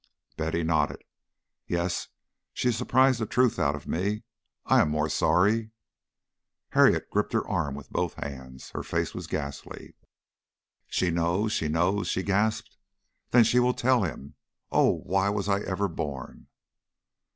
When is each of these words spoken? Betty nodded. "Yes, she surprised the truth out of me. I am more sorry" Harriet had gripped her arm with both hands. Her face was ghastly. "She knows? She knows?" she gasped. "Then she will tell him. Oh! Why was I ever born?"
Betty 0.35 0.63
nodded. 0.63 1.03
"Yes, 1.67 2.07
she 2.53 2.71
surprised 2.71 3.19
the 3.19 3.27
truth 3.27 3.59
out 3.59 3.75
of 3.75 3.85
me. 3.85 4.23
I 4.65 4.81
am 4.81 4.89
more 4.89 5.09
sorry" 5.09 5.69
Harriet 6.71 7.03
had 7.03 7.09
gripped 7.11 7.33
her 7.33 7.47
arm 7.47 7.75
with 7.75 7.91
both 7.91 8.15
hands. 8.15 8.71
Her 8.71 8.81
face 8.81 9.13
was 9.13 9.27
ghastly. 9.27 9.93
"She 10.87 11.11
knows? 11.11 11.51
She 11.53 11.67
knows?" 11.67 12.07
she 12.07 12.23
gasped. 12.23 12.77
"Then 13.29 13.43
she 13.43 13.59
will 13.59 13.75
tell 13.75 14.01
him. 14.01 14.33
Oh! 14.71 15.01
Why 15.05 15.29
was 15.29 15.47
I 15.47 15.59
ever 15.59 15.87
born?" 15.87 16.47